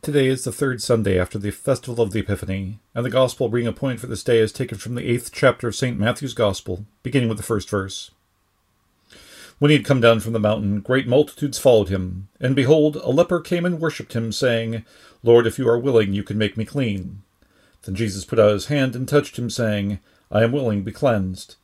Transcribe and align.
Today 0.00 0.28
is 0.28 0.44
the 0.44 0.52
third 0.52 0.80
Sunday 0.80 1.18
after 1.18 1.38
the 1.38 1.50
festival 1.50 2.02
of 2.02 2.12
the 2.12 2.20
Epiphany, 2.20 2.78
and 2.94 3.04
the 3.04 3.10
Gospel 3.10 3.50
reading 3.50 3.66
appointed 3.66 4.00
for 4.00 4.06
this 4.06 4.22
day 4.22 4.38
is 4.38 4.52
taken 4.52 4.78
from 4.78 4.94
the 4.94 5.04
eighth 5.04 5.32
chapter 5.32 5.66
of 5.68 5.74
St. 5.74 5.98
Matthew's 5.98 6.34
Gospel, 6.34 6.86
beginning 7.02 7.28
with 7.28 7.36
the 7.36 7.42
first 7.42 7.68
verse. 7.68 8.12
When 9.58 9.70
he 9.70 9.76
had 9.76 9.84
come 9.84 10.00
down 10.00 10.20
from 10.20 10.32
the 10.34 10.38
mountain, 10.38 10.80
great 10.80 11.08
multitudes 11.08 11.58
followed 11.58 11.88
him, 11.88 12.28
and 12.40 12.54
behold, 12.54 12.94
a 12.96 13.10
leper 13.10 13.40
came 13.40 13.66
and 13.66 13.80
worshipped 13.80 14.14
him, 14.14 14.30
saying, 14.30 14.84
Lord, 15.24 15.48
if 15.48 15.58
you 15.58 15.68
are 15.68 15.78
willing, 15.78 16.14
you 16.14 16.22
can 16.22 16.38
make 16.38 16.56
me 16.56 16.64
clean. 16.64 17.22
Then 17.82 17.96
Jesus 17.96 18.24
put 18.24 18.38
out 18.38 18.52
his 18.52 18.66
hand 18.66 18.94
and 18.94 19.06
touched 19.06 19.36
him, 19.36 19.50
saying, 19.50 19.98
I 20.30 20.44
am 20.44 20.52
willing, 20.52 20.84
be 20.84 20.92
cleansed. 20.92 21.56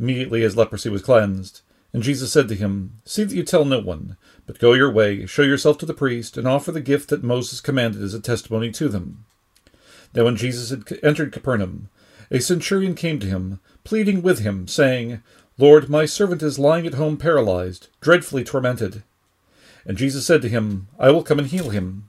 Immediately 0.00 0.42
his 0.42 0.56
leprosy 0.56 0.90
was 0.90 1.02
cleansed. 1.02 1.60
And 1.92 2.02
Jesus 2.02 2.32
said 2.32 2.48
to 2.48 2.54
him, 2.54 3.00
See 3.04 3.24
that 3.24 3.34
you 3.34 3.42
tell 3.42 3.64
no 3.64 3.78
one, 3.78 4.16
but 4.46 4.58
go 4.58 4.72
your 4.72 4.90
way, 4.90 5.26
show 5.26 5.42
yourself 5.42 5.76
to 5.78 5.86
the 5.86 5.94
priest, 5.94 6.36
and 6.36 6.46
offer 6.46 6.72
the 6.72 6.80
gift 6.80 7.10
that 7.10 7.24
Moses 7.24 7.60
commanded 7.60 8.02
as 8.02 8.14
a 8.14 8.20
testimony 8.20 8.70
to 8.72 8.88
them. 8.88 9.24
Now 10.14 10.24
when 10.24 10.36
Jesus 10.36 10.70
had 10.70 10.84
entered 11.02 11.32
Capernaum, 11.32 11.88
a 12.30 12.40
centurion 12.40 12.94
came 12.94 13.18
to 13.20 13.26
him, 13.26 13.60
pleading 13.84 14.22
with 14.22 14.40
him, 14.40 14.66
saying, 14.68 15.20
Lord, 15.58 15.88
my 15.88 16.06
servant 16.06 16.42
is 16.42 16.58
lying 16.58 16.86
at 16.86 16.94
home 16.94 17.16
paralyzed, 17.16 17.88
dreadfully 18.00 18.44
tormented. 18.44 19.02
And 19.84 19.96
Jesus 19.96 20.26
said 20.26 20.42
to 20.42 20.48
him, 20.48 20.88
I 20.98 21.10
will 21.10 21.22
come 21.22 21.38
and 21.38 21.48
heal 21.48 21.70
him. 21.70 22.08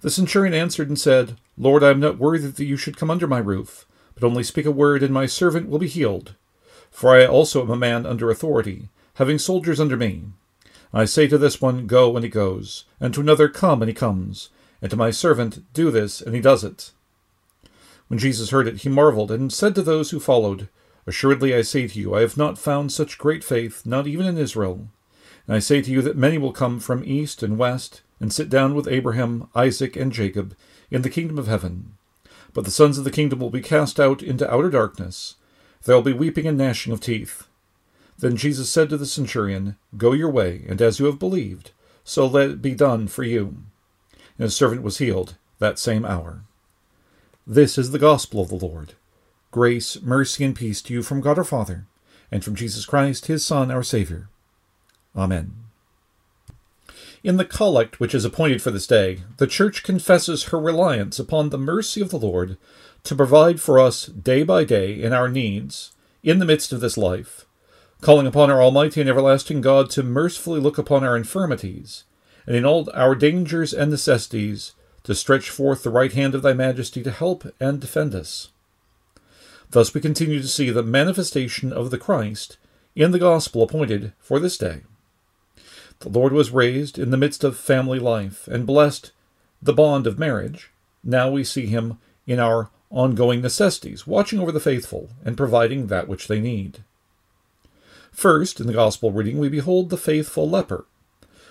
The 0.00 0.10
centurion 0.10 0.54
answered 0.54 0.88
and 0.88 0.98
said, 0.98 1.36
Lord, 1.56 1.82
I 1.82 1.90
am 1.90 2.00
not 2.00 2.18
worthy 2.18 2.48
that 2.48 2.64
you 2.64 2.76
should 2.76 2.96
come 2.96 3.10
under 3.10 3.26
my 3.26 3.38
roof, 3.38 3.86
but 4.14 4.24
only 4.24 4.42
speak 4.42 4.66
a 4.66 4.70
word, 4.70 5.02
and 5.02 5.12
my 5.12 5.26
servant 5.26 5.68
will 5.68 5.78
be 5.78 5.88
healed. 5.88 6.34
For 6.90 7.14
I 7.14 7.26
also 7.26 7.62
am 7.62 7.70
a 7.70 7.76
man 7.76 8.06
under 8.06 8.30
authority 8.30 8.88
having 9.18 9.36
soldiers 9.36 9.80
under 9.80 9.96
me. 9.96 10.22
I 10.92 11.04
say 11.04 11.26
to 11.28 11.38
this 11.38 11.60
one, 11.60 11.86
Go, 11.86 12.16
and 12.16 12.24
he 12.24 12.30
goes, 12.30 12.84
and 13.00 13.12
to 13.14 13.20
another, 13.20 13.48
Come, 13.48 13.82
and 13.82 13.88
he 13.88 13.94
comes, 13.94 14.48
and 14.80 14.90
to 14.90 14.96
my 14.96 15.10
servant, 15.10 15.72
Do 15.74 15.90
this, 15.90 16.20
and 16.20 16.34
he 16.34 16.40
does 16.40 16.64
it. 16.64 16.92
When 18.08 18.18
Jesus 18.18 18.50
heard 18.50 18.66
it, 18.66 18.78
he 18.78 18.88
marveled, 18.88 19.30
and 19.30 19.52
said 19.52 19.74
to 19.74 19.82
those 19.82 20.10
who 20.10 20.20
followed, 20.20 20.68
Assuredly 21.06 21.54
I 21.54 21.62
say 21.62 21.88
to 21.88 21.98
you, 21.98 22.14
I 22.14 22.20
have 22.20 22.36
not 22.36 22.58
found 22.58 22.92
such 22.92 23.18
great 23.18 23.42
faith, 23.42 23.84
not 23.84 24.06
even 24.06 24.26
in 24.26 24.38
Israel. 24.38 24.88
And 25.46 25.56
I 25.56 25.58
say 25.58 25.80
to 25.82 25.90
you 25.90 26.02
that 26.02 26.16
many 26.16 26.38
will 26.38 26.52
come 26.52 26.80
from 26.80 27.02
east 27.04 27.42
and 27.42 27.58
west, 27.58 28.02
and 28.20 28.32
sit 28.32 28.48
down 28.48 28.74
with 28.74 28.88
Abraham, 28.88 29.48
Isaac, 29.54 29.96
and 29.96 30.12
Jacob 30.12 30.54
in 30.90 31.02
the 31.02 31.10
kingdom 31.10 31.38
of 31.38 31.46
heaven. 31.46 31.94
But 32.52 32.64
the 32.64 32.70
sons 32.70 32.98
of 32.98 33.04
the 33.04 33.10
kingdom 33.10 33.38
will 33.38 33.50
be 33.50 33.60
cast 33.60 33.98
out 33.98 34.22
into 34.22 34.50
outer 34.52 34.70
darkness. 34.70 35.36
There 35.84 35.94
will 35.94 36.02
be 36.02 36.12
weeping 36.12 36.46
and 36.46 36.58
gnashing 36.58 36.92
of 36.92 37.00
teeth. 37.00 37.47
Then 38.18 38.36
Jesus 38.36 38.68
said 38.68 38.88
to 38.90 38.96
the 38.96 39.06
centurion, 39.06 39.76
Go 39.96 40.12
your 40.12 40.30
way, 40.30 40.64
and 40.68 40.82
as 40.82 40.98
you 40.98 41.06
have 41.06 41.18
believed, 41.18 41.70
so 42.02 42.26
let 42.26 42.50
it 42.50 42.62
be 42.62 42.74
done 42.74 43.06
for 43.06 43.22
you. 43.22 43.58
And 44.12 44.44
his 44.44 44.56
servant 44.56 44.82
was 44.82 44.98
healed 44.98 45.36
that 45.58 45.78
same 45.78 46.04
hour. 46.04 46.42
This 47.46 47.78
is 47.78 47.92
the 47.92 47.98
gospel 47.98 48.40
of 48.40 48.48
the 48.48 48.56
Lord. 48.56 48.94
Grace, 49.50 50.02
mercy, 50.02 50.44
and 50.44 50.54
peace 50.54 50.82
to 50.82 50.92
you 50.92 51.02
from 51.02 51.20
God 51.20 51.38
our 51.38 51.44
Father, 51.44 51.86
and 52.30 52.44
from 52.44 52.54
Jesus 52.54 52.84
Christ, 52.84 53.26
his 53.26 53.44
Son, 53.44 53.70
our 53.70 53.82
Saviour. 53.82 54.28
Amen. 55.16 55.52
In 57.24 57.36
the 57.36 57.44
collect 57.44 57.98
which 57.98 58.14
is 58.14 58.24
appointed 58.24 58.62
for 58.62 58.70
this 58.70 58.86
day, 58.86 59.20
the 59.38 59.46
Church 59.46 59.82
confesses 59.82 60.44
her 60.44 60.60
reliance 60.60 61.18
upon 61.18 61.48
the 61.48 61.58
mercy 61.58 62.00
of 62.00 62.10
the 62.10 62.18
Lord 62.18 62.56
to 63.04 63.16
provide 63.16 63.60
for 63.60 63.78
us 63.78 64.06
day 64.06 64.42
by 64.42 64.64
day 64.64 65.00
in 65.00 65.12
our 65.12 65.28
needs, 65.28 65.92
in 66.22 66.38
the 66.38 66.44
midst 66.44 66.72
of 66.72 66.80
this 66.80 66.96
life, 66.96 67.46
calling 68.00 68.26
upon 68.26 68.50
our 68.50 68.62
Almighty 68.62 69.00
and 69.00 69.10
everlasting 69.10 69.60
God 69.60 69.90
to 69.90 70.02
mercifully 70.02 70.60
look 70.60 70.78
upon 70.78 71.04
our 71.04 71.16
infirmities, 71.16 72.04
and 72.46 72.54
in 72.54 72.64
all 72.64 72.88
our 72.94 73.14
dangers 73.14 73.72
and 73.72 73.90
necessities 73.90 74.72
to 75.04 75.14
stretch 75.14 75.50
forth 75.50 75.82
the 75.82 75.90
right 75.90 76.12
hand 76.12 76.34
of 76.34 76.42
Thy 76.42 76.52
Majesty 76.52 77.02
to 77.02 77.10
help 77.10 77.44
and 77.58 77.80
defend 77.80 78.14
us. 78.14 78.48
Thus 79.70 79.92
we 79.92 80.00
continue 80.00 80.40
to 80.40 80.48
see 80.48 80.70
the 80.70 80.82
manifestation 80.82 81.72
of 81.72 81.90
the 81.90 81.98
Christ 81.98 82.56
in 82.94 83.10
the 83.10 83.18
gospel 83.18 83.62
appointed 83.62 84.12
for 84.18 84.38
this 84.38 84.56
day. 84.56 84.82
The 86.00 86.08
Lord 86.08 86.32
was 86.32 86.50
raised 86.50 86.98
in 86.98 87.10
the 87.10 87.16
midst 87.16 87.42
of 87.42 87.56
family 87.56 87.98
life 87.98 88.46
and 88.48 88.66
blessed 88.66 89.12
the 89.60 89.72
bond 89.72 90.06
of 90.06 90.18
marriage. 90.18 90.70
Now 91.02 91.30
we 91.30 91.42
see 91.42 91.66
him 91.66 91.98
in 92.26 92.38
our 92.38 92.70
ongoing 92.90 93.40
necessities, 93.40 94.06
watching 94.06 94.38
over 94.38 94.52
the 94.52 94.60
faithful 94.60 95.10
and 95.24 95.36
providing 95.36 95.88
that 95.88 96.08
which 96.08 96.28
they 96.28 96.40
need. 96.40 96.82
First, 98.18 98.58
in 98.58 98.66
the 98.66 98.72
Gospel 98.72 99.12
reading, 99.12 99.38
we 99.38 99.48
behold 99.48 99.90
the 99.90 99.96
faithful 99.96 100.50
leper. 100.50 100.86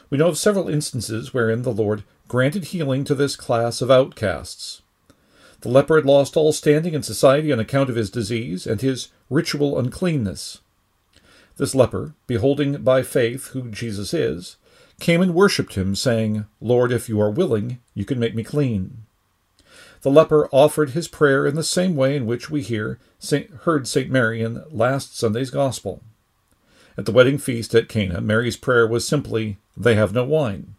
We 0.09 0.17
know 0.17 0.28
of 0.28 0.38
several 0.38 0.67
instances 0.67 1.33
wherein 1.33 1.61
the 1.61 1.72
Lord 1.72 2.03
granted 2.28 2.66
healing 2.66 3.05
to 3.05 3.16
this 3.16 3.38
class 3.38 3.81
of 3.81 3.89
outcasts. 3.89 4.81
The 5.61 5.69
leper 5.69 5.95
had 5.95 6.06
lost 6.06 6.35
all 6.35 6.51
standing 6.51 6.94
in 6.94 7.03
society 7.03 7.53
on 7.53 7.59
account 7.61 7.89
of 7.89 7.95
his 7.95 8.09
disease 8.09 8.67
and 8.67 8.81
his 8.81 9.07
ritual 9.29 9.79
uncleanness. 9.79 10.59
This 11.56 11.73
leper, 11.73 12.16
beholding 12.27 12.83
by 12.83 13.01
faith 13.01 13.47
who 13.51 13.72
Jesus 13.72 14.13
is, 14.13 14.57
came 15.00 15.22
and 15.22 15.33
worshipped 15.33 15.75
him, 15.75 15.95
saying, 15.95 16.47
Lord, 16.59 16.91
if 16.91 17.07
you 17.07 17.22
are 17.22 17.31
willing, 17.31 17.79
you 17.94 18.03
can 18.03 18.19
make 18.19 18.35
me 18.35 18.44
clean. 18.44 19.06
The 20.01 20.11
leper 20.11 20.50
offered 20.51 20.89
his 20.89 21.07
prayer 21.07 21.47
in 21.47 21.56
the 21.56 21.63
same 21.63 21.95
way 21.95 22.17
in 22.17 22.25
which 22.25 22.50
we 22.50 22.61
hear 22.61 23.00
heard 23.61 23.88
St. 23.88 24.11
Mary 24.11 24.41
in 24.41 24.66
last 24.69 25.17
Sunday's 25.17 25.50
Gospel. 25.50 26.01
At 26.97 27.06
the 27.06 27.12
wedding 27.12 27.38
feast 27.38 27.75
at 27.75 27.90
Cana, 27.90 28.22
Mary's 28.22 28.58
prayer 28.58 28.88
was 28.88 29.08
simply, 29.08 29.58
They 29.75 29.96
have 29.96 30.13
no 30.13 30.24
wine. 30.24 30.75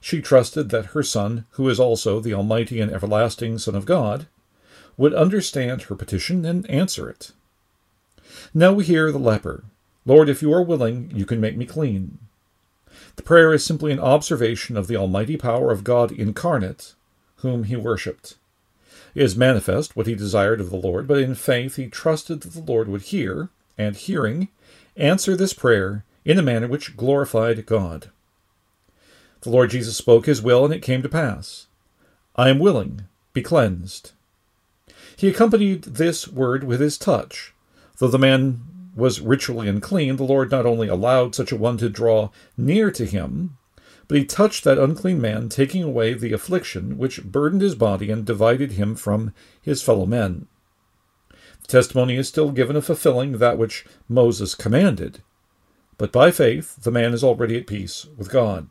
She 0.00 0.22
trusted 0.22 0.70
that 0.70 0.86
her 0.86 1.02
Son, 1.02 1.44
who 1.50 1.68
is 1.68 1.78
also 1.78 2.20
the 2.20 2.32
Almighty 2.32 2.80
and 2.80 2.90
everlasting 2.90 3.58
Son 3.58 3.74
of 3.74 3.84
God, 3.84 4.26
would 4.96 5.12
understand 5.12 5.82
her 5.82 5.94
petition 5.94 6.44
and 6.44 6.68
answer 6.70 7.08
it. 7.08 7.32
Now 8.54 8.72
we 8.72 8.84
hear 8.84 9.12
the 9.12 9.18
leper, 9.18 9.64
Lord, 10.06 10.30
if 10.30 10.40
you 10.40 10.52
are 10.52 10.62
willing, 10.62 11.10
you 11.14 11.26
can 11.26 11.40
make 11.40 11.56
me 11.56 11.66
clean. 11.66 12.18
The 13.16 13.22
prayer 13.22 13.52
is 13.52 13.64
simply 13.64 13.92
an 13.92 14.00
observation 14.00 14.76
of 14.76 14.86
the 14.86 14.96
almighty 14.96 15.36
power 15.36 15.70
of 15.70 15.84
God 15.84 16.10
incarnate, 16.10 16.94
whom 17.36 17.64
he 17.64 17.76
worshipped. 17.76 18.36
It 19.14 19.22
is 19.22 19.36
manifest 19.36 19.94
what 19.94 20.06
he 20.06 20.14
desired 20.14 20.60
of 20.60 20.70
the 20.70 20.76
Lord, 20.76 21.06
but 21.06 21.18
in 21.18 21.34
faith 21.34 21.76
he 21.76 21.88
trusted 21.88 22.40
that 22.40 22.52
the 22.52 22.72
Lord 22.72 22.88
would 22.88 23.02
hear, 23.02 23.50
and 23.76 23.94
hearing, 23.94 24.48
answer 25.00 25.34
this 25.36 25.52
prayer 25.52 26.04
in 26.24 26.38
a 26.38 26.42
manner 26.42 26.68
which 26.68 26.96
glorified 26.96 27.64
God. 27.66 28.10
The 29.40 29.50
Lord 29.50 29.70
Jesus 29.70 29.96
spoke 29.96 30.26
his 30.26 30.42
will, 30.42 30.64
and 30.64 30.74
it 30.74 30.82
came 30.82 31.02
to 31.02 31.08
pass. 31.08 31.66
I 32.36 32.50
am 32.50 32.58
willing, 32.58 33.04
be 33.32 33.42
cleansed. 33.42 34.12
He 35.16 35.28
accompanied 35.28 35.82
this 35.84 36.28
word 36.28 36.64
with 36.64 36.80
his 36.80 36.98
touch. 36.98 37.54
Though 37.98 38.08
the 38.08 38.18
man 38.18 38.62
was 38.94 39.20
ritually 39.20 39.68
unclean, 39.68 40.16
the 40.16 40.24
Lord 40.24 40.50
not 40.50 40.66
only 40.66 40.88
allowed 40.88 41.34
such 41.34 41.52
a 41.52 41.56
one 41.56 41.78
to 41.78 41.88
draw 41.88 42.30
near 42.56 42.90
to 42.90 43.06
him, 43.06 43.56
but 44.08 44.18
he 44.18 44.24
touched 44.24 44.64
that 44.64 44.78
unclean 44.78 45.20
man, 45.20 45.48
taking 45.48 45.82
away 45.82 46.14
the 46.14 46.32
affliction 46.32 46.98
which 46.98 47.22
burdened 47.22 47.62
his 47.62 47.74
body 47.74 48.10
and 48.10 48.24
divided 48.24 48.72
him 48.72 48.94
from 48.94 49.32
his 49.62 49.82
fellow 49.82 50.04
men 50.04 50.46
testimony 51.68 52.16
is 52.16 52.28
still 52.28 52.50
given 52.50 52.76
of 52.76 52.84
fulfilling 52.84 53.32
that 53.32 53.58
which 53.58 53.84
Moses 54.08 54.54
commanded, 54.54 55.22
but 55.98 56.12
by 56.12 56.30
faith 56.30 56.82
the 56.82 56.90
man 56.90 57.12
is 57.12 57.24
already 57.24 57.56
at 57.56 57.66
peace 57.66 58.06
with 58.16 58.30
God. 58.30 58.68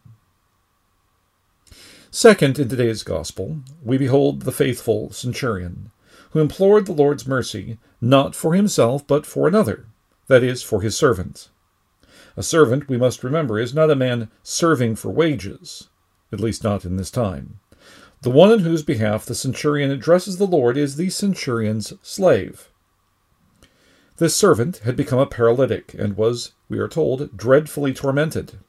Second, 2.12 2.58
in 2.58 2.68
today's 2.70 3.04
Gospel, 3.04 3.60
we 3.84 3.98
behold 3.98 4.42
the 4.42 4.52
faithful 4.52 5.12
centurion, 5.12 5.92
who 6.32 6.40
implored 6.40 6.88
the 6.88 6.92
Lord's 6.92 7.28
mercy 7.28 7.78
not 8.02 8.34
for 8.34 8.56
himself 8.56 9.06
but 9.06 9.26
for 9.26 9.48
another, 9.48 9.86
that 10.28 10.44
is, 10.44 10.64
for 10.64 10.82
his 10.82 10.98
servant. 10.98 11.50
A 12.36 12.42
servant, 12.42 12.90
we 12.90 12.98
must 12.98 13.24
remember, 13.24 13.60
is 13.60 13.74
not 13.74 13.92
a 13.92 13.96
man 13.96 14.30
serving 14.42 14.96
for 14.96 15.12
wages, 15.12 15.90
at 16.32 16.40
least 16.40 16.64
not 16.64 16.86
in 16.86 16.98
this 16.98 17.12
time. 17.12 17.60
The 18.22 18.30
one 18.30 18.52
on 18.52 18.60
whose 18.60 18.84
behalf 18.84 19.26
the 19.26 19.36
centurion 19.36 19.92
addresses 19.92 20.38
the 20.38 20.48
Lord 20.48 20.78
is 20.78 20.96
the 20.96 21.10
centurion's 21.10 21.94
slave. 22.02 22.70
This 24.20 24.36
servant 24.36 24.80
had 24.80 24.98
become 24.98 25.20
a 25.20 25.26
paralytic 25.26 25.94
and 25.94 26.18
was, 26.18 26.52
we 26.68 26.78
are 26.78 26.90
told, 26.90 27.38
dreadfully 27.38 27.94
tormented. 27.94 28.60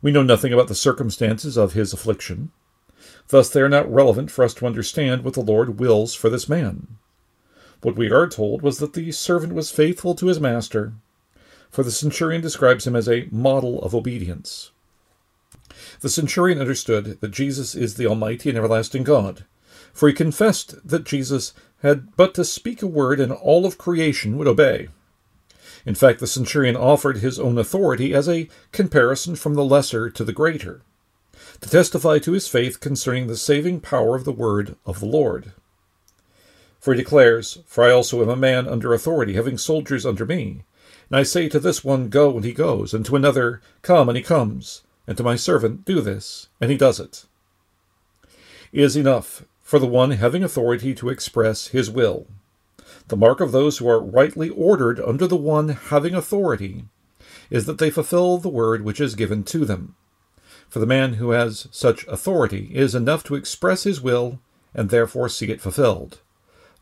We 0.00 0.12
know 0.12 0.22
nothing 0.22 0.52
about 0.52 0.68
the 0.68 0.74
circumstances 0.76 1.56
of 1.56 1.72
his 1.72 1.92
affliction. 1.92 2.52
Thus, 3.26 3.50
they 3.50 3.60
are 3.60 3.68
not 3.68 3.92
relevant 3.92 4.30
for 4.30 4.44
us 4.44 4.54
to 4.54 4.66
understand 4.66 5.24
what 5.24 5.34
the 5.34 5.40
Lord 5.40 5.80
wills 5.80 6.14
for 6.14 6.30
this 6.30 6.48
man. 6.48 6.86
What 7.82 7.96
we 7.96 8.08
are 8.12 8.28
told 8.28 8.62
was 8.62 8.78
that 8.78 8.92
the 8.92 9.10
servant 9.10 9.52
was 9.52 9.72
faithful 9.72 10.14
to 10.14 10.26
his 10.26 10.38
master, 10.38 10.92
for 11.68 11.82
the 11.82 11.90
centurion 11.90 12.40
describes 12.40 12.86
him 12.86 12.94
as 12.94 13.08
a 13.08 13.26
model 13.32 13.82
of 13.82 13.96
obedience. 13.96 14.70
The 16.02 16.08
centurion 16.08 16.60
understood 16.60 17.20
that 17.20 17.32
Jesus 17.32 17.74
is 17.74 17.96
the 17.96 18.06
Almighty 18.06 18.50
and 18.50 18.56
everlasting 18.56 19.02
God, 19.02 19.44
for 19.92 20.08
he 20.08 20.14
confessed 20.14 20.88
that 20.88 21.04
Jesus 21.04 21.52
had 21.82 22.16
but 22.16 22.34
to 22.34 22.44
speak 22.44 22.82
a 22.82 22.86
word 22.86 23.20
and 23.20 23.32
all 23.32 23.66
of 23.66 23.78
creation 23.78 24.36
would 24.36 24.46
obey. 24.46 24.88
In 25.84 25.94
fact, 25.94 26.18
the 26.20 26.26
centurion 26.26 26.76
offered 26.76 27.18
his 27.18 27.38
own 27.38 27.58
authority 27.58 28.12
as 28.12 28.28
a 28.28 28.48
comparison 28.72 29.36
from 29.36 29.54
the 29.54 29.64
lesser 29.64 30.10
to 30.10 30.24
the 30.24 30.32
greater. 30.32 30.82
to 31.60 31.70
testify 31.70 32.18
to 32.18 32.32
his 32.32 32.48
faith 32.48 32.80
concerning 32.80 33.26
the 33.26 33.36
saving 33.36 33.80
power 33.80 34.14
of 34.14 34.24
the 34.24 34.32
word 34.32 34.76
of 34.84 35.00
the 35.00 35.06
Lord. 35.06 35.52
For 36.80 36.92
he 36.92 36.98
declares, 36.98 37.58
For 37.66 37.84
I 37.84 37.90
also 37.90 38.22
am 38.22 38.28
a 38.28 38.36
man 38.36 38.68
under 38.68 38.92
authority, 38.92 39.34
having 39.34 39.58
soldiers 39.58 40.06
under 40.06 40.26
me. 40.26 40.64
And 41.08 41.18
I 41.18 41.22
say 41.22 41.48
to 41.48 41.58
this 41.58 41.84
one, 41.84 42.08
Go, 42.08 42.36
and 42.36 42.44
he 42.44 42.52
goes, 42.52 42.92
and 42.92 43.04
to 43.06 43.16
another, 43.16 43.60
Come, 43.82 44.08
and 44.08 44.16
he 44.16 44.22
comes, 44.22 44.82
and 45.06 45.16
to 45.16 45.22
my 45.22 45.36
servant, 45.36 45.84
Do 45.84 46.00
this, 46.00 46.48
and 46.60 46.70
he 46.70 46.76
does 46.76 47.00
it. 47.00 47.24
It 48.72 48.82
is 48.82 48.96
enough 48.96 49.44
for 49.66 49.80
the 49.80 49.86
one 49.86 50.12
having 50.12 50.44
authority 50.44 50.94
to 50.94 51.08
express 51.08 51.66
his 51.68 51.90
will. 51.90 52.28
The 53.08 53.16
mark 53.16 53.40
of 53.40 53.50
those 53.50 53.78
who 53.78 53.88
are 53.88 54.00
rightly 54.00 54.48
ordered 54.48 55.00
under 55.00 55.26
the 55.26 55.34
one 55.34 55.70
having 55.70 56.14
authority 56.14 56.84
is 57.50 57.66
that 57.66 57.78
they 57.78 57.90
fulfill 57.90 58.38
the 58.38 58.48
word 58.48 58.84
which 58.84 59.00
is 59.00 59.16
given 59.16 59.42
to 59.42 59.64
them. 59.64 59.96
For 60.68 60.78
the 60.78 60.86
man 60.86 61.14
who 61.14 61.30
has 61.30 61.66
such 61.72 62.06
authority 62.06 62.70
is 62.72 62.94
enough 62.94 63.24
to 63.24 63.34
express 63.34 63.82
his 63.82 64.00
will 64.00 64.38
and 64.72 64.88
therefore 64.88 65.28
see 65.28 65.48
it 65.48 65.60
fulfilled. 65.60 66.20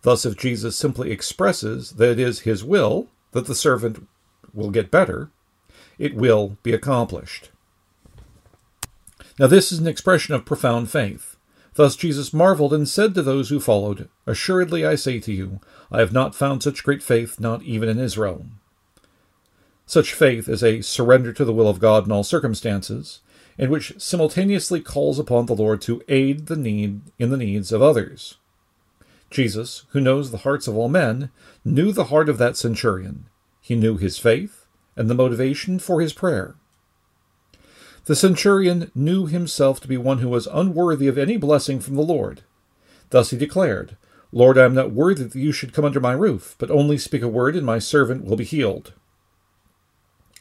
Thus, 0.03 0.27
if 0.27 0.37
Jesus 0.37 0.77
simply 0.77 1.11
expresses 1.11 1.93
that 1.93 2.11
it 2.11 2.19
is 2.19 2.41
his 2.41 2.63
will 2.63 3.09
that 3.33 3.47
the 3.47 3.55
servant 3.55 4.07
will 4.53 4.71
get 4.71 4.91
better, 4.91 5.31
it 5.99 6.15
will 6.15 6.59
be 6.63 6.75
accomplished. 6.75 7.49
Now, 9.39 9.47
this 9.47 9.73
is 9.73 9.79
an 9.79 9.87
expression 9.87 10.35
of 10.35 10.45
profound 10.45 10.91
faith. 10.91 11.34
Thus 11.75 11.97
Jesus 11.97 12.33
marveled 12.33 12.73
and 12.73 12.89
said 12.89 13.15
to 13.15 13.23
those 13.23 13.49
who 13.49 13.59
followed, 13.59 14.09
Assuredly 14.27 14.87
I 14.87 14.95
say 14.95 15.19
to 15.21 15.33
you, 15.33 15.61
I 15.91 15.99
have 15.99 16.13
not 16.13 16.35
found 16.35 16.63
such 16.63 16.85
great 16.85 17.03
faith, 17.03 17.41
not 17.41 17.63
even 17.63 17.89
in 17.89 17.99
Israel. 17.99 18.47
Such 19.87 20.15
faith 20.15 20.49
is 20.49 20.63
a 20.63 20.83
surrender 20.83 21.33
to 21.33 21.45
the 21.45 21.53
will 21.53 21.69
of 21.69 21.81
God 21.81 22.07
in 22.07 22.13
all 22.13 22.25
circumstances, 22.25 23.21
and 23.59 23.71
which 23.71 24.01
simultaneously 24.01 24.81
calls 24.81 25.19
upon 25.19 25.47
the 25.47 25.55
Lord 25.55 25.81
to 25.83 26.03
aid 26.09 26.47
the 26.47 26.57
need 26.57 27.03
in 27.19 27.31
the 27.31 27.37
needs 27.37 27.73
of 27.73 27.83
others. 27.83 28.37
Jesus, 29.31 29.85
who 29.91 30.01
knows 30.01 30.31
the 30.31 30.39
hearts 30.39 30.69
of 30.69 30.77
all 30.77 30.89
men, 30.89 31.31
knew 31.65 31.93
the 31.93 32.05
heart 32.05 32.29
of 32.29 32.39
that 32.39 32.57
centurion. 32.57 33.27
He 33.61 33.75
knew 33.75 33.97
his 33.97 34.17
faith 34.19 34.67
and 34.97 35.11
the 35.11 35.15
motivation 35.15 35.79
for 35.79 36.01
his 36.01 36.13
prayer. 36.13 36.55
The 38.07 38.17
centurion 38.17 38.91
knew 38.95 39.27
himself 39.27 39.81
to 39.81 39.89
be 39.89 39.97
one 39.97 40.19
who 40.19 40.29
was 40.29 40.47
unworthy 40.49 41.07
of 41.07 41.17
any 41.17 41.39
blessing 41.39 41.81
from 41.81 41.95
the 41.97 42.03
Lord. 42.03 42.43
Thus 43.11 43.31
he 43.31 43.39
declared, 43.39 43.97
Lord, 44.31 44.59
I 44.59 44.65
am 44.65 44.75
not 44.75 44.93
worthy 44.93 45.25
that 45.25 45.39
you 45.39 45.53
should 45.53 45.73
come 45.73 45.87
under 45.87 46.01
my 46.01 46.13
roof, 46.13 46.55
but 46.59 46.71
only 46.71 46.99
speak 46.99 47.23
a 47.23 47.29
word, 47.29 47.57
and 47.57 47.65
my 47.65 47.79
servant 47.79 48.25
will 48.25 48.37
be 48.37 48.45
healed. 48.45 48.93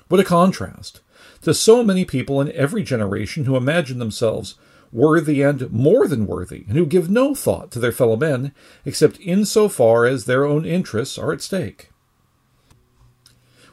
What 0.09 0.19
a 0.19 0.25
contrast 0.25 1.01
to 1.43 1.53
so 1.53 1.83
many 1.83 2.03
people 2.03 2.41
in 2.41 2.51
every 2.51 2.83
generation 2.83 3.45
who 3.45 3.55
imagine 3.55 3.99
themselves 3.99 4.55
worthy 4.91 5.41
and 5.41 5.71
more 5.71 6.07
than 6.07 6.27
worthy, 6.27 6.65
and 6.67 6.77
who 6.77 6.85
give 6.85 7.09
no 7.09 7.33
thought 7.33 7.71
to 7.71 7.79
their 7.79 7.91
fellow 7.91 8.17
men 8.17 8.53
except 8.85 9.17
in 9.17 9.45
so 9.45 9.69
far 9.69 10.05
as 10.05 10.25
their 10.25 10.43
own 10.43 10.65
interests 10.65 11.17
are 11.17 11.31
at 11.31 11.41
stake. 11.41 11.89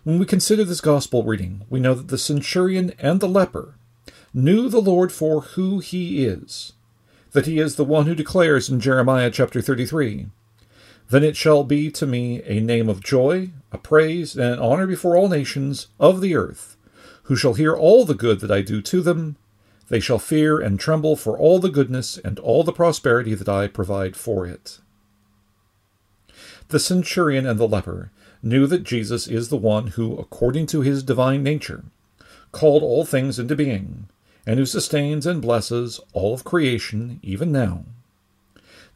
When 0.04 0.18
we 0.18 0.26
consider 0.26 0.64
this 0.64 0.80
gospel 0.80 1.24
reading, 1.24 1.64
we 1.68 1.80
know 1.80 1.94
that 1.94 2.08
the 2.08 2.18
centurion 2.18 2.92
and 2.98 3.20
the 3.20 3.28
leper 3.28 3.74
knew 4.32 4.68
the 4.68 4.80
Lord 4.80 5.12
for 5.12 5.40
who 5.40 5.78
he 5.80 6.24
is, 6.24 6.72
that 7.32 7.46
he 7.46 7.58
is 7.58 7.76
the 7.76 7.84
one 7.84 8.06
who 8.06 8.14
declares 8.14 8.68
in 8.68 8.80
Jeremiah 8.80 9.30
chapter 9.30 9.60
33 9.60 10.26
Then 11.08 11.24
it 11.24 11.36
shall 11.36 11.64
be 11.64 11.90
to 11.92 12.06
me 12.06 12.42
a 12.44 12.60
name 12.60 12.88
of 12.88 13.02
joy, 13.02 13.50
a 13.72 13.78
praise, 13.78 14.36
and 14.36 14.54
an 14.54 14.58
honor 14.58 14.86
before 14.86 15.16
all 15.16 15.28
nations 15.28 15.88
of 15.98 16.20
the 16.20 16.34
earth, 16.34 16.76
who 17.24 17.36
shall 17.36 17.54
hear 17.54 17.74
all 17.74 18.04
the 18.04 18.14
good 18.14 18.40
that 18.40 18.50
I 18.50 18.62
do 18.62 18.80
to 18.82 19.00
them 19.00 19.36
they 19.90 20.00
shall 20.00 20.20
fear 20.20 20.60
and 20.60 20.78
tremble 20.78 21.16
for 21.16 21.36
all 21.36 21.58
the 21.58 21.68
goodness 21.68 22.16
and 22.16 22.38
all 22.38 22.62
the 22.62 22.72
prosperity 22.72 23.34
that 23.34 23.48
I 23.48 23.66
provide 23.66 24.16
for 24.16 24.46
it. 24.46 24.78
The 26.68 26.78
centurion 26.78 27.44
and 27.44 27.58
the 27.58 27.66
leper 27.66 28.12
knew 28.40 28.68
that 28.68 28.84
Jesus 28.84 29.26
is 29.26 29.48
the 29.48 29.56
one 29.56 29.88
who, 29.88 30.16
according 30.16 30.66
to 30.66 30.82
his 30.82 31.02
divine 31.02 31.42
nature, 31.42 31.82
called 32.52 32.84
all 32.84 33.04
things 33.04 33.40
into 33.40 33.56
being, 33.56 34.08
and 34.46 34.58
who 34.58 34.66
sustains 34.66 35.26
and 35.26 35.42
blesses 35.42 36.00
all 36.12 36.34
of 36.34 36.44
creation 36.44 37.20
even 37.22 37.52
now. 37.52 37.84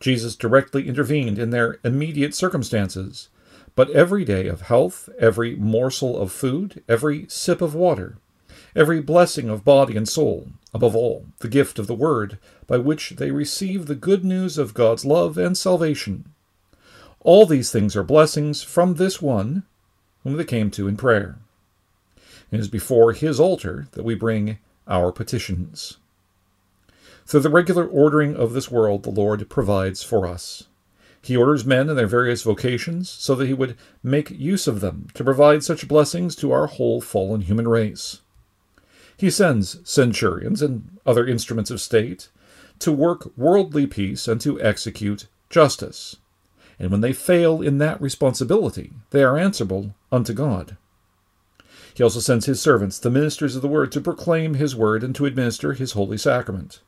Jesus 0.01 0.37
directly 0.37 0.89
intervened 0.89 1.39
in 1.39 1.51
their 1.51 1.79
immediate 1.85 2.35
circumstances, 2.35 3.29
but 3.75 3.91
every 3.91 4.25
day 4.25 4.47
of 4.47 4.63
health, 4.63 5.09
every 5.19 5.57
morsel 5.57 6.21
of 6.21 6.33
food, 6.33 6.83
every 6.89 7.27
sip 7.29 7.61
of 7.61 7.75
water, 7.75 8.19
every 8.77 9.01
blessing 9.01 9.49
of 9.49 9.65
body 9.65 9.97
and 9.97 10.09
soul, 10.09 10.49
above 10.73 10.95
all, 10.95 11.27
the 11.41 11.49
gift 11.49 11.79
of 11.79 11.87
the 11.87 11.95
Word, 11.95 12.39
by 12.67 12.77
which 12.77 13.11
they 13.11 13.31
receive 13.31 13.87
the 13.87 13.95
good 13.95 14.25
news 14.25 14.59
of 14.59 14.75
God's 14.75 15.05
love 15.05 15.39
and 15.39 15.57
salvation. 15.57 16.27
All 17.21 17.47
these 17.47 17.71
things 17.71 17.97
are 17.97 18.05
blessings 18.05 18.63
from 18.63 18.95
this 18.95 19.23
one 19.23 19.63
whom 20.23 20.37
they 20.37 20.45
came 20.45 20.71
to 20.73 20.89
in 20.89 20.97
prayer. 20.97 21.39
It 22.51 22.61
is 22.61 22.69
before 22.69 23.13
his 23.13 23.41
altar 23.41 23.87
that 23.93 24.05
we 24.05 24.15
bring 24.15 24.59
our 24.87 25.13
petitions. 25.13 25.99
Through 27.27 27.41
the 27.41 27.51
regular 27.51 27.87
ordering 27.87 28.37
of 28.37 28.53
this 28.53 28.71
world, 28.71 29.03
the 29.03 29.11
Lord 29.11 29.49
provides 29.49 30.03
for 30.03 30.27
us. 30.27 30.65
He 31.23 31.37
orders 31.37 31.65
men 31.65 31.89
in 31.89 31.97
their 31.97 32.07
various 32.07 32.43
vocations 32.43 33.09
so 33.09 33.35
that 33.35 33.47
he 33.47 33.55
would 33.55 33.79
make 34.03 34.31
use 34.31 34.67
of 34.67 34.81
them 34.81 35.09
to 35.15 35.25
provide 35.25 35.65
such 35.65 35.89
blessings 35.89 36.37
to 36.37 36.53
our 36.53 36.67
whole 36.67 37.01
fallen 37.01 37.41
human 37.41 37.67
race. 37.67 38.21
He 39.17 39.31
sends 39.31 39.79
centurions 39.89 40.61
and 40.61 40.99
other 41.07 41.27
instruments 41.27 41.71
of 41.71 41.81
state 41.81 42.29
to 42.81 42.93
work 42.93 43.31
worldly 43.39 43.87
peace 43.87 44.29
and 44.29 44.39
to 44.43 44.61
execute 44.61 45.29
justice. 45.49 46.17
And 46.79 46.91
when 46.91 47.01
they 47.01 47.13
fail 47.13 47.63
in 47.63 47.79
that 47.79 48.03
responsibility, 48.03 48.93
they 49.11 49.23
are 49.23 49.39
answerable 49.39 49.95
unto 50.13 50.35
God. 50.35 50.77
He 51.95 52.03
also 52.03 52.21
sends 52.21 52.47
his 52.47 52.61
servants, 52.61 52.99
the 52.99 53.11
ministers 53.11 53.55
of 53.55 53.63
the 53.63 53.69
word, 53.69 53.93
to 53.93 54.01
proclaim 54.01 54.55
his 54.55 54.75
word 54.75 55.05
and 55.05 55.15
to 55.15 55.27
administer 55.27 55.73
his 55.73 55.93
holy 55.93 56.19
sacrament. 56.19 56.81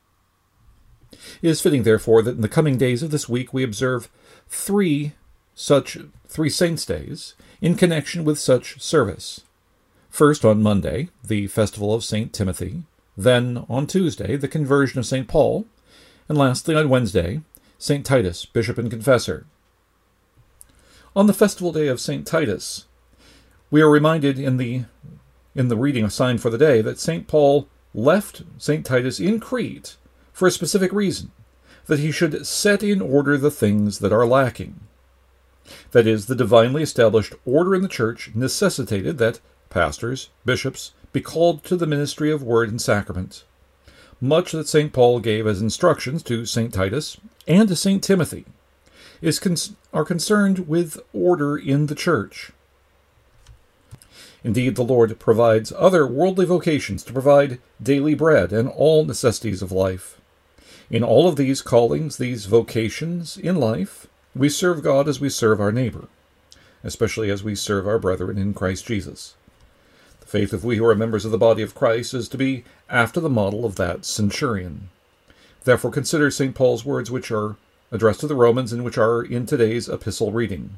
It 1.41 1.49
is 1.49 1.61
fitting, 1.61 1.83
therefore, 1.83 2.21
that 2.23 2.35
in 2.35 2.41
the 2.41 2.49
coming 2.49 2.77
days 2.77 3.01
of 3.01 3.11
this 3.11 3.29
week 3.29 3.53
we 3.53 3.63
observe 3.63 4.09
three 4.49 5.13
such 5.55 5.97
three 6.27 6.49
saints' 6.49 6.85
days 6.85 7.33
in 7.61 7.75
connection 7.75 8.23
with 8.23 8.37
such 8.37 8.79
service. 8.81 9.41
First, 10.09 10.45
on 10.45 10.61
Monday, 10.61 11.09
the 11.23 11.47
festival 11.47 11.93
of 11.93 12.03
St. 12.03 12.31
Timothy. 12.31 12.83
Then, 13.15 13.65
on 13.67 13.87
Tuesday, 13.87 14.35
the 14.35 14.47
conversion 14.47 14.99
of 14.99 15.05
St. 15.05 15.27
Paul. 15.27 15.65
And 16.29 16.37
lastly, 16.37 16.75
on 16.75 16.89
Wednesday, 16.89 17.41
St. 17.79 18.05
Titus, 18.05 18.45
bishop 18.45 18.77
and 18.77 18.91
confessor. 18.91 19.47
On 21.15 21.25
the 21.25 21.33
festival 21.33 21.71
day 21.71 21.87
of 21.87 21.99
St. 21.99 22.27
Titus, 22.27 22.85
we 23.69 23.81
are 23.81 23.89
reminded 23.89 24.39
in 24.39 24.57
the 24.57 24.85
in 25.55 25.67
the 25.67 25.77
reading 25.77 26.05
assigned 26.05 26.41
for 26.41 26.49
the 26.49 26.57
day 26.57 26.81
that 26.81 26.99
St. 26.99 27.27
Paul 27.27 27.67
left 27.93 28.43
St. 28.57 28.85
Titus 28.85 29.19
in 29.19 29.39
Crete 29.39 29.97
for 30.31 30.47
a 30.47 30.51
specific 30.51 30.93
reason 30.93 31.31
that 31.87 31.99
he 31.99 32.11
should 32.11 32.45
set 32.45 32.83
in 32.83 33.01
order 33.01 33.37
the 33.37 33.49
things 33.49 33.99
that 33.99 34.13
are 34.13 34.25
lacking. 34.25 34.79
That 35.91 36.05
is, 36.05 36.27
the 36.27 36.35
divinely 36.35 36.83
established 36.83 37.33
order 37.45 37.73
in 37.73 37.81
the 37.81 37.87
church 37.87 38.31
necessitated 38.35 39.17
that 39.17 39.39
pastors, 39.69 40.29
bishops, 40.45 40.93
be 41.11 41.21
called 41.21 41.63
to 41.63 41.75
the 41.75 41.87
ministry 41.87 42.31
of 42.31 42.43
word 42.43 42.69
and 42.69 42.81
sacrament. 42.81 43.43
Much 44.21 44.51
that 44.51 44.67
St. 44.67 44.93
Paul 44.93 45.19
gave 45.19 45.47
as 45.47 45.61
instructions 45.61 46.23
to 46.23 46.45
St. 46.45 46.73
Titus 46.73 47.17
and 47.47 47.67
to 47.69 47.75
St. 47.75 48.03
Timothy 48.03 48.45
is 49.21 49.39
con- 49.39 49.55
are 49.93 50.05
concerned 50.05 50.67
with 50.67 50.99
order 51.13 51.57
in 51.57 51.87
the 51.87 51.95
church. 51.95 52.51
Indeed, 54.47 54.77
the 54.77 54.81
Lord 54.81 55.19
provides 55.19 55.73
other 55.75 56.07
worldly 56.07 56.45
vocations 56.45 57.03
to 57.03 57.11
provide 57.11 57.59
daily 57.83 58.15
bread 58.15 58.53
and 58.53 58.69
all 58.69 59.03
necessities 59.03 59.61
of 59.61 59.73
life. 59.73 60.21
In 60.89 61.03
all 61.03 61.27
of 61.27 61.35
these 61.35 61.61
callings, 61.61 62.15
these 62.15 62.45
vocations 62.45 63.35
in 63.35 63.57
life, 63.57 64.07
we 64.33 64.47
serve 64.47 64.83
God 64.83 65.09
as 65.09 65.19
we 65.19 65.27
serve 65.27 65.59
our 65.59 65.73
neighbor, 65.73 66.07
especially 66.81 67.29
as 67.29 67.43
we 67.43 67.55
serve 67.55 67.85
our 67.85 67.99
brethren 67.99 68.37
in 68.37 68.53
Christ 68.53 68.85
Jesus. 68.85 69.35
The 70.21 70.27
faith 70.27 70.53
of 70.53 70.63
we 70.63 70.77
who 70.77 70.85
are 70.85 70.95
members 70.95 71.25
of 71.25 71.31
the 71.31 71.37
body 71.37 71.61
of 71.61 71.75
Christ 71.75 72.13
is 72.13 72.29
to 72.29 72.37
be 72.37 72.63
after 72.89 73.19
the 73.19 73.29
model 73.29 73.65
of 73.65 73.75
that 73.75 74.05
centurion. 74.05 74.87
Therefore, 75.65 75.91
consider 75.91 76.31
St. 76.31 76.55
Paul's 76.55 76.85
words, 76.85 77.11
which 77.11 77.31
are 77.31 77.57
addressed 77.91 78.21
to 78.21 78.27
the 78.27 78.33
Romans 78.33 78.71
and 78.71 78.85
which 78.85 78.97
are 78.97 79.21
in 79.21 79.45
today's 79.45 79.89
epistle 79.89 80.31
reading. 80.31 80.77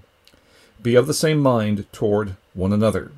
Be 0.82 0.96
of 0.96 1.06
the 1.06 1.14
same 1.14 1.40
mind 1.40 1.86
toward 1.94 2.36
one 2.56 2.74
another. 2.74 3.12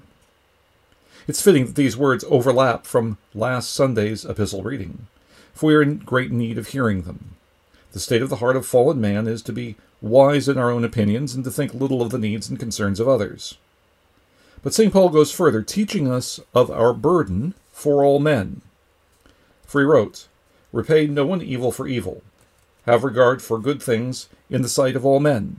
It's 1.28 1.42
fitting 1.42 1.68
that 1.68 1.76
these 1.76 1.96
words 1.96 2.26
overlap 2.30 2.86
from 2.86 3.18
last 3.34 3.72
Sunday's 3.74 4.26
epistle 4.26 4.64
reading, 4.64 5.08
for 5.54 5.68
we 5.68 5.76
are 5.76 5.82
in 5.82 5.98
great 6.00 6.32
need 6.32 6.58
of 6.58 6.70
hearing 6.70 7.04
them. 7.04 7.36
The 7.92 8.00
state 8.00 8.22
of 8.22 8.30
the 8.30 8.38
heart 8.38 8.56
of 8.56 8.66
fallen 8.66 9.00
man 9.00 9.28
is 9.28 9.42
to 9.44 9.54
be 9.54 9.76
wise 10.02 10.50
in 10.50 10.58
our 10.58 10.72
own 10.72 10.84
opinions 10.84 11.36
and 11.36 11.44
to 11.44 11.52
think 11.52 11.74
little 11.74 12.02
of 12.02 12.10
the 12.10 12.18
needs 12.18 12.50
and 12.50 12.60
concerns 12.60 13.00
of 13.00 13.08
others. 13.08 13.58
But 14.64 14.74
St. 14.74 14.92
Paul 14.92 15.10
goes 15.10 15.32
further, 15.32 15.62
teaching 15.62 16.12
us 16.12 16.40
of 16.54 16.72
our 16.72 16.94
burden 16.94 17.54
for 17.72 18.04
all 18.04 18.20
men. 18.20 18.62
For 19.66 19.82
he 19.82 19.86
wrote, 19.86 20.28
Repay 20.72 21.08
no 21.08 21.26
one 21.26 21.42
evil 21.42 21.72
for 21.72 21.88
evil. 21.88 22.24
Have 22.86 23.04
regard 23.04 23.42
for 23.42 23.60
good 23.60 23.82
things 23.82 24.28
in 24.50 24.62
the 24.62 24.70
sight 24.70 24.96
of 24.96 25.06
all 25.06 25.20
men. 25.20 25.58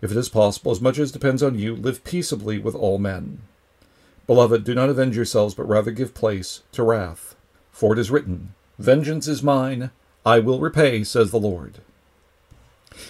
If 0.00 0.10
it 0.10 0.16
is 0.16 0.28
possible, 0.28 0.72
as 0.72 0.80
much 0.80 0.98
as 0.98 1.12
depends 1.12 1.42
on 1.42 1.58
you, 1.58 1.74
live 1.74 2.04
peaceably 2.04 2.58
with 2.58 2.74
all 2.74 2.98
men. 2.98 3.42
Beloved, 4.32 4.64
do 4.64 4.74
not 4.74 4.88
avenge 4.88 5.14
yourselves, 5.14 5.52
but 5.52 5.68
rather 5.68 5.90
give 5.90 6.14
place 6.14 6.62
to 6.72 6.82
wrath. 6.82 7.36
For 7.70 7.92
it 7.92 7.98
is 7.98 8.10
written, 8.10 8.54
Vengeance 8.78 9.28
is 9.28 9.42
mine, 9.42 9.90
I 10.24 10.38
will 10.38 10.58
repay, 10.58 11.04
says 11.04 11.30
the 11.30 11.38
Lord. 11.38 11.82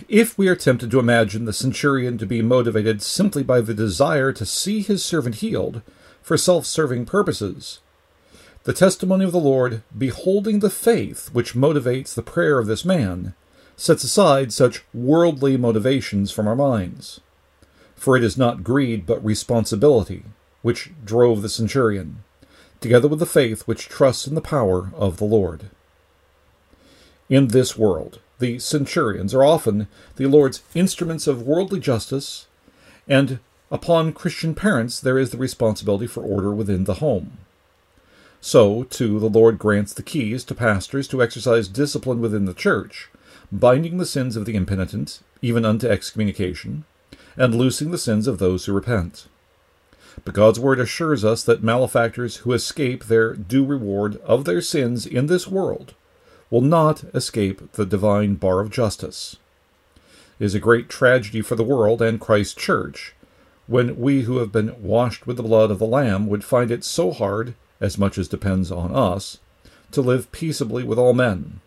If 0.08 0.36
we 0.36 0.48
are 0.48 0.56
tempted 0.56 0.90
to 0.90 0.98
imagine 0.98 1.44
the 1.44 1.52
centurion 1.52 2.18
to 2.18 2.26
be 2.26 2.42
motivated 2.42 3.02
simply 3.02 3.44
by 3.44 3.60
the 3.60 3.72
desire 3.72 4.32
to 4.32 4.44
see 4.44 4.82
his 4.82 5.04
servant 5.04 5.36
healed 5.36 5.82
for 6.22 6.36
self 6.36 6.66
serving 6.66 7.06
purposes, 7.06 7.78
the 8.64 8.72
testimony 8.72 9.24
of 9.24 9.30
the 9.30 9.38
Lord, 9.38 9.84
beholding 9.96 10.58
the 10.58 10.70
faith 10.70 11.30
which 11.32 11.54
motivates 11.54 12.14
the 12.14 12.22
prayer 12.22 12.58
of 12.58 12.66
this 12.66 12.84
man, 12.84 13.34
sets 13.76 14.02
aside 14.02 14.52
such 14.52 14.82
worldly 14.92 15.56
motivations 15.56 16.32
from 16.32 16.48
our 16.48 16.56
minds. 16.56 17.20
For 17.94 18.16
it 18.16 18.24
is 18.24 18.36
not 18.36 18.64
greed 18.64 19.06
but 19.06 19.24
responsibility 19.24 20.24
which 20.62 20.90
drove 21.04 21.42
the 21.42 21.48
centurion, 21.48 22.24
together 22.80 23.08
with 23.08 23.18
the 23.18 23.26
faith 23.26 23.62
which 23.62 23.88
trusts 23.88 24.26
in 24.26 24.34
the 24.34 24.40
power 24.40 24.90
of 24.94 25.18
the 25.18 25.24
Lord. 25.24 25.70
In 27.28 27.48
this 27.48 27.76
world, 27.76 28.20
the 28.38 28.58
centurions 28.58 29.32
are 29.34 29.44
often 29.44 29.86
the 30.16 30.26
Lord's 30.26 30.62
instruments 30.74 31.26
of 31.26 31.42
worldly 31.42 31.80
justice, 31.80 32.46
and 33.06 33.38
upon 33.70 34.12
Christian 34.12 34.54
parents 34.54 35.00
there 35.00 35.18
is 35.18 35.30
the 35.30 35.38
responsibility 35.38 36.06
for 36.06 36.22
order 36.22 36.52
within 36.52 36.84
the 36.84 36.94
home. 36.94 37.38
So, 38.40 38.82
too, 38.84 39.20
the 39.20 39.30
Lord 39.30 39.58
grants 39.58 39.92
the 39.92 40.02
keys 40.02 40.42
to 40.44 40.54
pastors 40.54 41.06
to 41.08 41.22
exercise 41.22 41.68
discipline 41.68 42.20
within 42.20 42.44
the 42.44 42.54
church, 42.54 43.08
binding 43.52 43.98
the 43.98 44.06
sins 44.06 44.34
of 44.34 44.46
the 44.46 44.56
impenitent, 44.56 45.20
even 45.40 45.64
unto 45.64 45.86
excommunication, 45.86 46.84
and 47.36 47.54
loosing 47.54 47.92
the 47.92 47.98
sins 47.98 48.26
of 48.26 48.38
those 48.38 48.64
who 48.64 48.72
repent. 48.72 49.28
But 50.24 50.34
God's 50.34 50.60
word 50.60 50.78
assures 50.78 51.24
us 51.24 51.42
that 51.44 51.62
malefactors 51.62 52.38
who 52.38 52.52
escape 52.52 53.04
their 53.04 53.34
due 53.34 53.64
reward 53.64 54.16
of 54.22 54.44
their 54.44 54.60
sins 54.60 55.06
in 55.06 55.26
this 55.26 55.46
world 55.46 55.94
will 56.50 56.60
not 56.60 57.04
escape 57.14 57.72
the 57.72 57.86
divine 57.86 58.34
bar 58.34 58.60
of 58.60 58.70
justice. 58.70 59.36
It 60.38 60.44
is 60.44 60.54
a 60.54 60.60
great 60.60 60.88
tragedy 60.88 61.40
for 61.40 61.56
the 61.56 61.64
world 61.64 62.02
and 62.02 62.20
Christ's 62.20 62.54
church 62.54 63.14
when 63.66 63.98
we 63.98 64.22
who 64.22 64.38
have 64.38 64.52
been 64.52 64.74
washed 64.82 65.26
with 65.26 65.36
the 65.36 65.42
blood 65.42 65.70
of 65.70 65.78
the 65.78 65.86
Lamb 65.86 66.26
would 66.26 66.44
find 66.44 66.70
it 66.70 66.84
so 66.84 67.10
hard, 67.10 67.54
as 67.80 67.96
much 67.96 68.18
as 68.18 68.28
depends 68.28 68.70
on 68.70 68.94
us, 68.94 69.38
to 69.92 70.02
live 70.02 70.30
peaceably 70.32 70.82
with 70.82 70.98
all 70.98 71.14
men. 71.14 71.60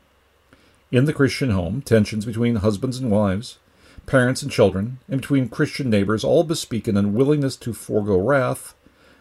In 0.92 1.06
the 1.06 1.14
Christian 1.14 1.50
home, 1.50 1.82
tensions 1.82 2.26
between 2.26 2.58
husbands 2.58 3.00
and 3.00 3.10
wives, 3.10 3.58
parents 4.06 4.42
and 4.42 4.52
children, 4.52 5.00
and 5.10 5.22
between 5.22 5.50
Christian 5.50 5.90
neighbors 5.90 6.24
all 6.24 6.44
bespeak 6.44 6.88
an 6.88 6.98
unwillingness 6.98 7.56
to 7.58 7.74
forego 7.74 8.18
wrath 8.18 8.74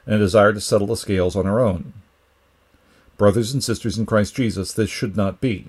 and 0.07 0.17
a 0.17 0.19
desire 0.19 0.53
to 0.53 0.61
settle 0.61 0.87
the 0.87 0.97
scales 0.97 1.37
on 1.37 1.47
our 1.47 1.61
own. 1.61 1.93
Brothers 3.17 3.53
and 3.53 3.63
sisters 3.63 3.97
in 3.97 4.07
Christ 4.07 4.35
Jesus, 4.35 4.73
this 4.73 4.91
should 4.91 5.17
not 5.17 5.41
be. 5.41 5.69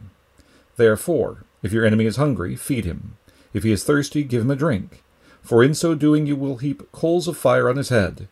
Therefore, 0.77 1.43
if 1.61 1.71
your 1.71 1.85
enemy 1.85 2.05
is 2.05 2.17
hungry, 2.17 2.55
feed 2.55 2.85
him. 2.85 3.17
If 3.53 3.63
he 3.63 3.71
is 3.71 3.83
thirsty, 3.83 4.23
give 4.23 4.41
him 4.41 4.51
a 4.51 4.55
drink. 4.55 5.03
For 5.41 5.63
in 5.63 5.73
so 5.73 5.95
doing 5.95 6.25
you 6.25 6.35
will 6.35 6.57
heap 6.57 6.91
coals 6.91 7.27
of 7.27 7.37
fire 7.37 7.69
on 7.69 7.77
his 7.77 7.89
head. 7.89 8.27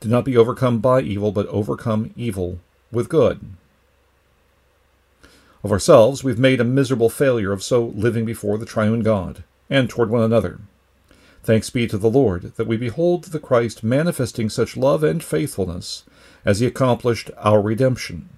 Do 0.00 0.08
not 0.08 0.24
be 0.24 0.36
overcome 0.36 0.80
by 0.80 1.00
evil, 1.00 1.32
but 1.32 1.46
overcome 1.46 2.12
evil 2.16 2.58
with 2.92 3.08
good. 3.08 3.40
Of 5.64 5.72
ourselves, 5.72 6.22
we've 6.22 6.38
made 6.38 6.60
a 6.60 6.64
miserable 6.64 7.08
failure 7.08 7.52
of 7.52 7.62
so 7.62 7.86
living 7.86 8.24
before 8.24 8.58
the 8.58 8.66
triune 8.66 9.02
God, 9.02 9.42
and 9.68 9.88
toward 9.88 10.10
one 10.10 10.22
another. 10.22 10.60
Thanks 11.42 11.70
be 11.70 11.86
to 11.86 11.98
the 11.98 12.10
Lord 12.10 12.54
that 12.56 12.66
we 12.66 12.76
behold 12.76 13.24
the 13.24 13.38
Christ 13.38 13.84
manifesting 13.84 14.50
such 14.50 14.76
love 14.76 15.04
and 15.04 15.22
faithfulness 15.22 16.04
as 16.44 16.60
he 16.60 16.66
accomplished 16.66 17.30
our 17.36 17.60
redemption. 17.60 18.28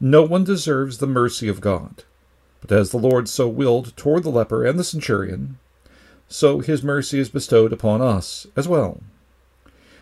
No 0.00 0.22
one 0.22 0.44
deserves 0.44 0.98
the 0.98 1.06
mercy 1.06 1.48
of 1.48 1.60
God. 1.60 2.04
But 2.60 2.72
as 2.72 2.90
the 2.90 2.98
Lord 2.98 3.28
so 3.28 3.48
willed 3.48 3.96
toward 3.96 4.24
the 4.24 4.30
leper 4.30 4.64
and 4.64 4.78
the 4.78 4.84
centurion, 4.84 5.58
so 6.28 6.58
his 6.58 6.82
mercy 6.82 7.18
is 7.18 7.28
bestowed 7.28 7.72
upon 7.72 8.02
us 8.02 8.46
as 8.56 8.66
well. 8.66 9.00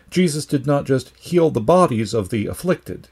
Jesus 0.09 0.45
did 0.45 0.65
not 0.65 0.85
just 0.85 1.15
heal 1.17 1.49
the 1.49 1.61
bodies 1.61 2.13
of 2.13 2.29
the 2.29 2.47
afflicted, 2.47 3.09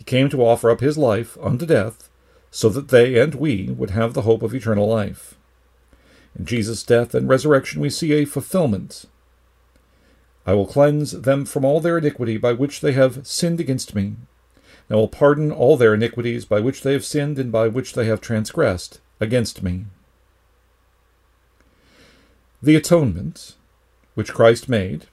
he 0.00 0.04
came 0.04 0.30
to 0.30 0.42
offer 0.42 0.70
up 0.70 0.80
his 0.80 0.96
life 0.96 1.36
unto 1.42 1.66
death, 1.66 2.08
so 2.50 2.70
that 2.70 2.88
they 2.88 3.20
and 3.20 3.34
we 3.34 3.68
would 3.68 3.90
have 3.90 4.14
the 4.14 4.22
hope 4.22 4.42
of 4.42 4.54
eternal 4.54 4.88
life. 4.88 5.34
In 6.38 6.44
Jesus' 6.44 6.82
death 6.82 7.14
and 7.14 7.28
resurrection, 7.28 7.80
we 7.80 7.90
see 7.90 8.12
a 8.12 8.24
fulfillment. 8.24 9.06
I 10.46 10.54
will 10.54 10.66
cleanse 10.66 11.12
them 11.12 11.44
from 11.44 11.64
all 11.64 11.80
their 11.80 11.98
iniquity 11.98 12.36
by 12.36 12.52
which 12.52 12.80
they 12.80 12.92
have 12.92 13.26
sinned 13.26 13.60
against 13.60 13.94
me 13.94 14.16
and 14.90 14.98
will 14.98 15.08
pardon 15.08 15.52
all 15.52 15.76
their 15.76 15.94
iniquities 15.94 16.44
by 16.44 16.60
which 16.60 16.82
they 16.82 16.92
have 16.92 17.04
sinned 17.04 17.38
and 17.38 17.52
by 17.52 17.68
which 17.68 17.94
they 17.94 18.06
have 18.06 18.20
transgressed 18.20 19.00
against 19.20 19.62
me. 19.62 19.84
The 22.60 22.74
atonement, 22.74 23.54
which 24.14 24.34
Christ 24.34 24.68
made, 24.68 25.06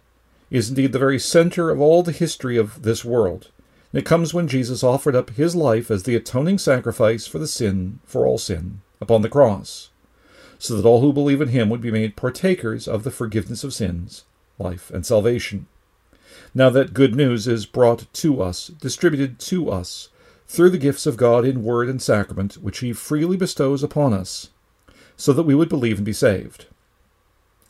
is 0.49 0.69
indeed 0.69 0.93
the 0.93 0.99
very 0.99 1.19
center 1.19 1.69
of 1.69 1.79
all 1.79 2.01
the 2.01 2.11
history 2.11 2.57
of 2.57 2.81
this 2.81 3.05
world. 3.05 3.51
And 3.91 3.99
it 3.99 4.05
comes 4.05 4.33
when 4.33 4.47
Jesus 4.47 4.83
offered 4.83 5.15
up 5.15 5.29
his 5.31 5.55
life 5.55 5.91
as 5.91 6.03
the 6.03 6.15
atoning 6.15 6.57
sacrifice 6.57 7.27
for 7.27 7.37
the 7.37 7.47
sin, 7.47 7.99
for 8.03 8.25
all 8.25 8.37
sin, 8.37 8.81
upon 8.99 9.21
the 9.21 9.29
cross, 9.29 9.91
so 10.59 10.75
that 10.75 10.85
all 10.85 11.01
who 11.01 11.13
believe 11.13 11.41
in 11.41 11.49
him 11.49 11.69
would 11.69 11.81
be 11.81 11.91
made 11.91 12.15
partakers 12.15 12.87
of 12.87 13.03
the 13.03 13.11
forgiveness 13.11 13.63
of 13.63 13.73
sins, 13.73 14.25
life, 14.57 14.89
and 14.91 15.05
salvation 15.05 15.67
now 16.53 16.69
that 16.69 16.93
good 16.93 17.15
news 17.15 17.47
is 17.47 17.65
brought 17.65 18.11
to 18.13 18.41
us, 18.41 18.67
distributed 18.67 19.39
to 19.39 19.69
us, 19.69 20.09
through 20.47 20.69
the 20.69 20.77
gifts 20.77 21.05
of 21.05 21.17
God 21.17 21.45
in 21.45 21.63
word 21.63 21.89
and 21.89 22.01
sacrament, 22.01 22.55
which 22.55 22.79
He 22.79 22.93
freely 22.93 23.37
bestows 23.37 23.83
upon 23.83 24.13
us, 24.13 24.49
so 25.15 25.33
that 25.33 25.43
we 25.43 25.55
would 25.55 25.69
believe 25.69 25.97
and 25.97 26.05
be 26.05 26.13
saved. 26.13 26.67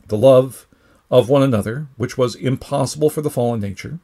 The 0.06 0.16
love 0.16 0.66
of 1.10 1.28
one 1.28 1.42
another, 1.42 1.88
which 1.96 2.16
was 2.16 2.34
impossible 2.34 3.10
for 3.10 3.20
the 3.20 3.30
fallen 3.30 3.60
nature, 3.60 3.98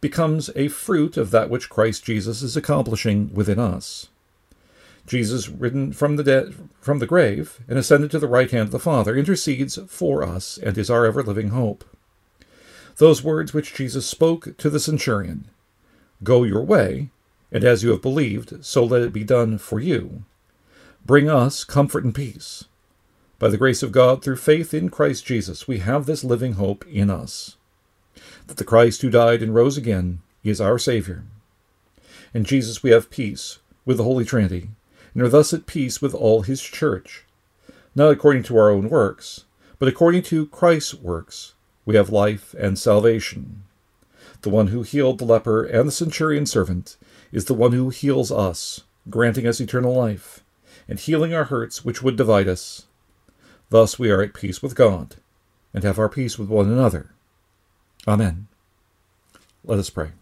becomes 0.00 0.50
a 0.54 0.68
fruit 0.68 1.16
of 1.16 1.30
that 1.30 1.50
which 1.50 1.70
Christ 1.70 2.04
Jesus 2.04 2.42
is 2.42 2.56
accomplishing 2.56 3.32
within 3.32 3.58
us. 3.58 4.08
Jesus, 5.06 5.48
risen 5.48 5.92
from 5.92 6.16
the 6.16 6.24
dead, 6.24 6.54
from 6.80 6.98
the 6.98 7.06
grave 7.06 7.60
and 7.68 7.78
ascended 7.78 8.10
to 8.12 8.18
the 8.18 8.26
right 8.26 8.50
hand 8.50 8.64
of 8.64 8.70
the 8.70 8.78
Father, 8.78 9.14
intercedes 9.14 9.78
for 9.88 10.22
us 10.22 10.58
and 10.58 10.78
is 10.78 10.90
our 10.90 11.04
ever 11.04 11.22
living 11.22 11.48
hope 11.48 11.84
those 12.96 13.24
words 13.24 13.52
which 13.52 13.74
Jesus 13.74 14.06
spoke 14.06 14.56
to 14.56 14.70
the 14.70 14.80
centurion 14.80 15.48
Go 16.22 16.44
your 16.44 16.62
way, 16.62 17.10
and 17.50 17.64
as 17.64 17.82
you 17.82 17.90
have 17.90 18.00
believed, 18.00 18.64
so 18.64 18.84
let 18.84 19.02
it 19.02 19.12
be 19.12 19.24
done 19.24 19.58
for 19.58 19.80
you. 19.80 20.24
Bring 21.04 21.28
us 21.28 21.64
comfort 21.64 22.04
and 22.04 22.14
peace. 22.14 22.64
By 23.38 23.48
the 23.48 23.58
grace 23.58 23.82
of 23.82 23.92
God, 23.92 24.22
through 24.22 24.36
faith 24.36 24.72
in 24.72 24.88
Christ 24.88 25.26
Jesus, 25.26 25.66
we 25.68 25.78
have 25.78 26.06
this 26.06 26.24
living 26.24 26.54
hope 26.54 26.86
in 26.86 27.10
us 27.10 27.56
that 28.46 28.58
the 28.58 28.64
Christ 28.64 29.02
who 29.02 29.10
died 29.10 29.42
and 29.42 29.54
rose 29.54 29.76
again 29.76 30.20
is 30.44 30.60
our 30.60 30.78
Savior. 30.78 31.24
In 32.32 32.44
Jesus 32.44 32.82
we 32.82 32.90
have 32.90 33.10
peace 33.10 33.58
with 33.84 33.96
the 33.96 34.04
Holy 34.04 34.24
Trinity, 34.24 34.70
and 35.14 35.22
are 35.22 35.28
thus 35.28 35.54
at 35.54 35.66
peace 35.66 36.02
with 36.02 36.14
all 36.14 36.42
His 36.42 36.60
church, 36.60 37.24
not 37.94 38.10
according 38.10 38.42
to 38.44 38.56
our 38.56 38.70
own 38.70 38.88
works, 38.88 39.44
but 39.78 39.88
according 39.88 40.22
to 40.22 40.46
Christ's 40.46 40.94
works 40.94 41.54
we 41.84 41.96
have 41.96 42.10
life 42.10 42.54
and 42.58 42.78
salvation. 42.78 43.64
The 44.42 44.50
one 44.50 44.68
who 44.68 44.82
healed 44.82 45.18
the 45.18 45.24
leper 45.24 45.64
and 45.64 45.88
the 45.88 45.92
centurion 45.92 46.46
servant 46.46 46.96
is 47.32 47.46
the 47.46 47.54
one 47.54 47.72
who 47.72 47.90
heals 47.90 48.30
us, 48.30 48.82
granting 49.10 49.46
us 49.46 49.60
eternal 49.60 49.94
life, 49.94 50.42
and 50.88 50.98
healing 50.98 51.34
our 51.34 51.44
hurts 51.44 51.84
which 51.84 52.02
would 52.02 52.16
divide 52.16 52.48
us. 52.48 52.86
Thus 53.70 53.98
we 53.98 54.10
are 54.10 54.22
at 54.22 54.34
peace 54.34 54.62
with 54.62 54.74
God, 54.74 55.16
and 55.72 55.84
have 55.84 55.98
our 55.98 56.08
peace 56.08 56.38
with 56.38 56.48
one 56.48 56.70
another. 56.70 57.10
Amen. 58.06 58.48
Let 59.64 59.78
us 59.78 59.90
pray. 59.90 60.12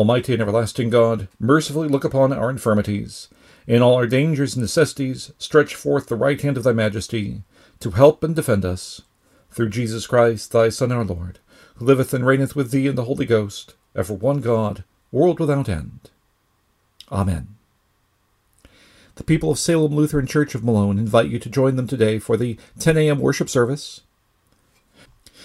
Almighty 0.00 0.32
and 0.32 0.40
everlasting 0.40 0.88
God, 0.88 1.28
mercifully 1.38 1.86
look 1.86 2.04
upon 2.04 2.32
our 2.32 2.48
infirmities. 2.48 3.28
In 3.66 3.82
all 3.82 3.96
our 3.96 4.06
dangers 4.06 4.54
and 4.54 4.62
necessities, 4.62 5.30
stretch 5.36 5.74
forth 5.74 6.06
the 6.06 6.16
right 6.16 6.40
hand 6.40 6.56
of 6.56 6.64
thy 6.64 6.72
majesty, 6.72 7.42
to 7.80 7.90
help 7.90 8.24
and 8.24 8.34
defend 8.34 8.64
us 8.64 9.02
through 9.50 9.68
Jesus 9.68 10.06
Christ, 10.06 10.52
thy 10.52 10.70
Son, 10.70 10.90
our 10.90 11.04
Lord, 11.04 11.38
who 11.74 11.84
liveth 11.84 12.14
and 12.14 12.24
reigneth 12.24 12.56
with 12.56 12.70
thee 12.70 12.86
in 12.86 12.94
the 12.94 13.04
Holy 13.04 13.26
Ghost, 13.26 13.74
ever 13.94 14.14
one 14.14 14.40
God, 14.40 14.84
world 15.12 15.38
without 15.38 15.68
end. 15.68 16.08
Amen. 17.12 17.56
The 19.16 19.24
people 19.24 19.50
of 19.50 19.58
Salem 19.58 19.94
Lutheran 19.94 20.26
Church 20.26 20.54
of 20.54 20.64
Malone 20.64 20.98
invite 20.98 21.28
you 21.28 21.38
to 21.38 21.50
join 21.50 21.76
them 21.76 21.86
today 21.86 22.18
for 22.18 22.38
the 22.38 22.56
10 22.78 22.96
a.m. 22.96 23.18
worship 23.18 23.50
service. 23.50 24.00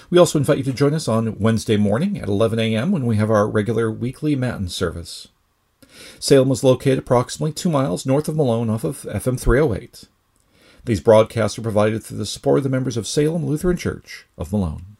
We 0.10 0.18
also 0.18 0.38
invite 0.38 0.60
you 0.60 0.64
to 0.66 0.74
join 0.74 0.94
us 0.94 1.08
on 1.08 1.40
Wednesday 1.40 1.78
morning 1.78 2.18
at 2.18 2.28
11 2.28 2.60
a.m. 2.60 2.92
when 2.92 3.06
we 3.06 3.16
have 3.18 3.32
our 3.32 3.48
regular 3.48 3.92
weekly 3.92 4.36
Matins 4.36 4.76
service. 4.76 5.28
Salem 6.20 6.52
is 6.52 6.64
located 6.64 7.00
approximately 7.00 7.54
two 7.54 7.70
miles 7.70 8.06
north 8.06 8.28
of 8.28 8.36
Malone 8.36 8.70
off 8.70 8.84
of 8.84 9.04
FM 9.04 9.40
308. 9.40 10.06
These 10.86 11.02
broadcasts 11.02 11.58
are 11.58 11.64
provided 11.64 12.04
through 12.04 12.18
the 12.18 12.26
support 12.26 12.60
of 12.60 12.64
the 12.64 12.70
members 12.70 12.98
of 12.98 13.08
Salem 13.08 13.46
Lutheran 13.46 13.78
Church 13.78 14.26
of 14.38 14.52
Malone. 14.52 14.95